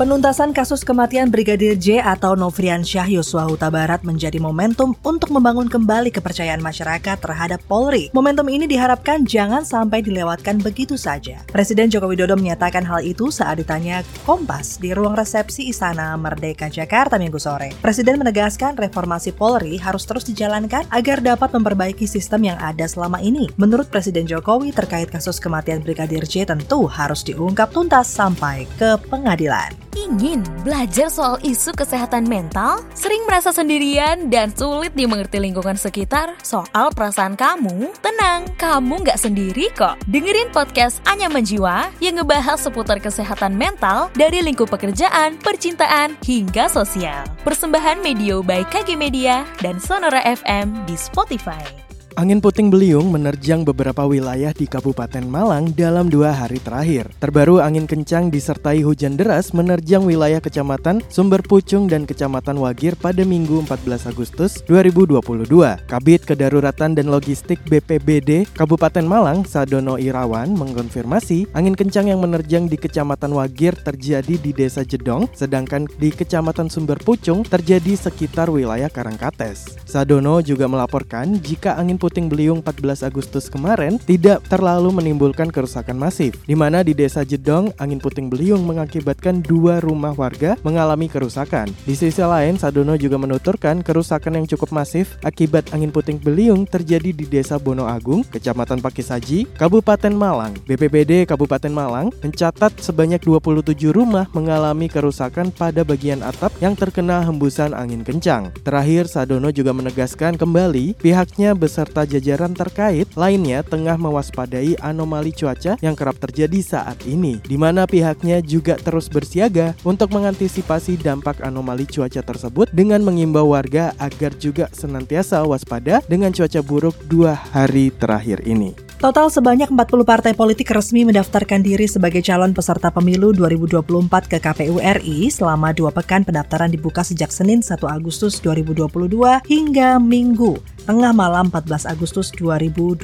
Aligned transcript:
Penuntasan 0.00 0.56
kasus 0.56 0.80
kematian 0.80 1.28
Brigadir 1.28 1.76
J 1.76 2.00
atau 2.00 2.32
Novrian 2.32 2.80
Syah 2.80 3.04
Yosua 3.04 3.44
Huta 3.44 3.68
Barat 3.68 4.00
menjadi 4.00 4.40
momentum 4.40 4.96
untuk 5.04 5.28
membangun 5.28 5.68
kembali 5.68 6.08
kepercayaan 6.08 6.64
masyarakat 6.64 7.20
terhadap 7.20 7.60
Polri. 7.68 8.08
Momentum 8.16 8.48
ini 8.48 8.64
diharapkan 8.64 9.28
jangan 9.28 9.60
sampai 9.60 10.00
dilewatkan 10.00 10.56
begitu 10.64 10.96
saja. 10.96 11.44
Presiden 11.52 11.92
Joko 11.92 12.08
Widodo 12.08 12.32
menyatakan 12.32 12.80
hal 12.88 13.04
itu 13.04 13.28
saat 13.28 13.60
ditanya 13.60 14.00
Kompas 14.24 14.80
di 14.80 14.96
ruang 14.96 15.12
resepsi 15.12 15.68
Istana 15.68 16.16
Merdeka 16.16 16.72
Jakarta 16.72 17.20
minggu 17.20 17.36
sore. 17.36 17.76
Presiden 17.84 18.16
menegaskan 18.16 18.80
reformasi 18.80 19.36
Polri 19.36 19.76
harus 19.76 20.08
terus 20.08 20.24
dijalankan 20.24 20.88
agar 20.88 21.20
dapat 21.20 21.52
memperbaiki 21.52 22.08
sistem 22.08 22.48
yang 22.48 22.56
ada 22.56 22.88
selama 22.88 23.20
ini. 23.20 23.52
Menurut 23.60 23.92
Presiden 23.92 24.24
Jokowi 24.24 24.72
terkait 24.72 25.12
kasus 25.12 25.36
kematian 25.36 25.84
Brigadir 25.84 26.24
J 26.24 26.48
tentu 26.48 26.88
harus 26.88 27.20
diungkap 27.20 27.68
tuntas 27.68 28.08
sampai 28.08 28.64
ke 28.80 28.96
pengadilan. 29.12 29.89
Ingin 30.10 30.42
belajar 30.66 31.06
soal 31.06 31.38
isu 31.46 31.70
kesehatan 31.70 32.26
mental? 32.26 32.82
Sering 32.98 33.22
merasa 33.30 33.54
sendirian 33.54 34.26
dan 34.26 34.50
sulit 34.50 34.90
dimengerti 34.98 35.38
lingkungan 35.38 35.78
sekitar 35.78 36.34
soal 36.42 36.90
perasaan 36.90 37.38
kamu? 37.38 37.94
Tenang, 38.02 38.50
kamu 38.58 39.06
nggak 39.06 39.14
sendiri 39.14 39.70
kok. 39.70 39.94
Dengerin 40.10 40.50
podcast 40.50 40.98
Anya 41.06 41.30
Menjiwa 41.30 41.94
yang 42.02 42.18
ngebahas 42.18 42.58
seputar 42.58 42.98
kesehatan 42.98 43.54
mental 43.54 44.10
dari 44.18 44.42
lingkup 44.42 44.66
pekerjaan, 44.74 45.38
percintaan, 45.38 46.18
hingga 46.26 46.66
sosial. 46.66 47.22
Persembahan 47.46 48.02
Medio 48.02 48.42
by 48.42 48.66
KG 48.66 48.98
Media 48.98 49.46
dan 49.62 49.78
Sonora 49.78 50.26
FM 50.26 50.90
di 50.90 50.98
Spotify. 50.98 51.89
Angin 52.20 52.36
puting 52.36 52.68
beliung 52.68 53.08
menerjang 53.08 53.64
beberapa 53.64 54.04
wilayah 54.04 54.52
di 54.52 54.68
Kabupaten 54.68 55.24
Malang 55.24 55.72
dalam 55.72 56.12
dua 56.12 56.36
hari 56.36 56.60
terakhir. 56.60 57.08
Terbaru 57.16 57.64
angin 57.64 57.88
kencang 57.88 58.28
disertai 58.28 58.84
hujan 58.84 59.16
deras 59.16 59.56
menerjang 59.56 60.04
wilayah 60.04 60.36
Kecamatan 60.36 61.00
Sumber 61.08 61.40
Pucung 61.40 61.88
dan 61.88 62.04
Kecamatan 62.04 62.60
Wagir 62.60 62.92
pada 63.00 63.24
Minggu 63.24 63.64
14 63.64 64.12
Agustus 64.12 64.60
2022. 64.68 65.48
Kabit 65.88 66.28
Kedaruratan 66.28 66.92
dan 66.92 67.08
Logistik 67.08 67.56
BPBD 67.64 68.44
Kabupaten 68.52 69.08
Malang, 69.08 69.48
Sadono 69.48 69.96
Irawan, 69.96 70.52
mengkonfirmasi 70.52 71.56
angin 71.56 71.72
kencang 71.72 72.12
yang 72.12 72.20
menerjang 72.20 72.68
di 72.68 72.76
Kecamatan 72.76 73.32
Wagir 73.32 73.72
terjadi 73.80 74.36
di 74.36 74.52
Desa 74.52 74.84
Jedong, 74.84 75.24
sedangkan 75.32 75.88
di 75.96 76.12
Kecamatan 76.12 76.68
Sumber 76.68 77.00
Pucung 77.00 77.48
terjadi 77.48 77.96
sekitar 77.96 78.52
wilayah 78.52 78.92
Karangkates. 78.92 79.80
Sadono 79.88 80.44
juga 80.44 80.68
melaporkan 80.68 81.40
jika 81.40 81.80
angin 81.80 81.96
puting 81.96 82.09
beliung 82.10 82.64
14 82.64 83.06
Agustus 83.06 83.46
kemarin 83.46 84.00
tidak 84.02 84.42
terlalu 84.48 84.90
menimbulkan 84.90 85.52
kerusakan 85.52 86.00
masif, 86.00 86.34
di 86.48 86.56
mana 86.56 86.80
di 86.80 86.96
desa 86.96 87.20
Jedong 87.22 87.70
angin 87.76 88.00
puting 88.00 88.32
beliung 88.32 88.64
mengakibatkan 88.64 89.44
dua 89.44 89.78
rumah 89.84 90.16
warga 90.16 90.56
mengalami 90.64 91.06
kerusakan. 91.06 91.68
Di 91.84 91.92
sisi 91.92 92.24
lain, 92.24 92.56
Sadono 92.56 92.96
juga 92.96 93.20
menuturkan 93.20 93.84
kerusakan 93.84 94.40
yang 94.40 94.46
cukup 94.48 94.72
masif 94.72 95.20
akibat 95.20 95.68
angin 95.76 95.92
puting 95.92 96.16
beliung 96.16 96.64
terjadi 96.64 97.12
di 97.12 97.28
desa 97.28 97.60
Bono 97.60 97.84
Agung, 97.84 98.24
Kecamatan 98.24 98.80
Pakisaji, 98.80 99.44
Kabupaten 99.60 100.14
Malang. 100.16 100.56
BPBD 100.64 101.28
Kabupaten 101.28 101.68
Malang 101.68 102.08
mencatat 102.24 102.80
sebanyak 102.80 103.20
27 103.20 103.92
rumah 103.92 104.24
mengalami 104.32 104.88
kerusakan 104.88 105.52
pada 105.52 105.84
bagian 105.84 106.24
atap 106.24 106.54
yang 106.64 106.72
terkena 106.72 107.20
hembusan 107.20 107.76
angin 107.76 108.00
kencang. 108.00 108.48
Terakhir, 108.64 109.10
Sadono 109.10 109.52
juga 109.52 109.76
menegaskan 109.76 110.40
kembali 110.40 110.96
pihaknya 110.96 111.52
besar 111.52 111.89
serta 111.90 112.06
jajaran 112.06 112.54
terkait 112.54 113.10
lainnya 113.18 113.66
tengah 113.66 113.98
mewaspadai 113.98 114.78
anomali 114.78 115.34
cuaca 115.34 115.74
yang 115.82 115.98
kerap 115.98 116.22
terjadi 116.22 116.62
saat 116.62 117.02
ini, 117.02 117.42
di 117.42 117.58
mana 117.58 117.82
pihaknya 117.82 118.38
juga 118.38 118.78
terus 118.78 119.10
bersiaga 119.10 119.74
untuk 119.82 120.14
mengantisipasi 120.14 121.02
dampak 121.02 121.42
anomali 121.42 121.90
cuaca 121.90 122.22
tersebut 122.22 122.70
dengan 122.70 123.02
mengimbau 123.02 123.58
warga 123.58 123.90
agar 123.98 124.38
juga 124.38 124.70
senantiasa 124.70 125.42
waspada 125.42 125.98
dengan 126.06 126.30
cuaca 126.30 126.62
buruk 126.62 126.94
dua 127.10 127.34
hari 127.50 127.90
terakhir 127.90 128.46
ini. 128.46 128.90
Total 129.00 129.32
sebanyak 129.32 129.72
40 129.72 130.04
partai 130.04 130.36
politik 130.36 130.68
resmi 130.76 131.08
mendaftarkan 131.08 131.64
diri 131.64 131.88
sebagai 131.88 132.20
calon 132.20 132.52
peserta 132.52 132.92
pemilu 132.92 133.32
2024 133.32 134.28
ke 134.28 134.36
KPU 134.36 134.76
RI 134.76 135.32
selama 135.32 135.72
dua 135.72 135.88
pekan 135.88 136.20
pendaftaran 136.20 136.68
dibuka 136.68 137.00
sejak 137.00 137.32
Senin 137.32 137.64
1 137.64 137.80
Agustus 137.88 138.44
2022 138.44 139.48
hingga 139.48 139.96
Minggu 139.96 140.60
tengah 140.90 141.14
malam 141.14 141.46
14 141.54 141.86
Agustus 141.86 142.34
2022. 142.34 142.98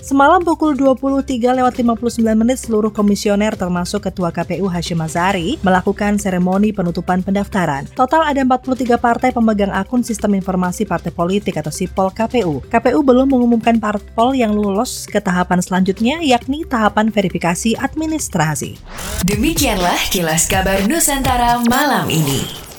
Semalam 0.00 0.40
pukul 0.40 0.72
23 0.72 1.52
lewat 1.52 1.76
59 1.76 2.16
menit 2.32 2.56
seluruh 2.64 2.88
komisioner 2.88 3.52
termasuk 3.60 4.08
Ketua 4.08 4.32
KPU 4.32 4.64
Hashim 4.72 5.04
Azari 5.04 5.60
melakukan 5.60 6.16
seremoni 6.16 6.72
penutupan 6.72 7.20
pendaftaran. 7.20 7.84
Total 7.92 8.24
ada 8.24 8.40
43 8.40 8.96
partai 8.96 9.36
pemegang 9.36 9.68
akun 9.68 10.00
sistem 10.00 10.32
informasi 10.32 10.88
partai 10.88 11.12
politik 11.12 11.60
atau 11.60 11.68
SIPOL 11.68 12.08
KPU. 12.16 12.64
KPU 12.72 13.04
belum 13.04 13.28
mengumumkan 13.28 13.76
parpol 13.76 14.32
yang 14.32 14.56
lolos 14.56 15.04
ke 15.04 15.20
tahapan 15.20 15.60
selanjutnya 15.60 16.24
yakni 16.24 16.64
tahapan 16.64 17.12
verifikasi 17.12 17.76
administrasi. 17.76 18.80
Demikianlah 19.28 20.08
kilas 20.08 20.48
kabar 20.48 20.88
Nusantara 20.88 21.60
malam 21.68 22.08
ini. 22.08 22.69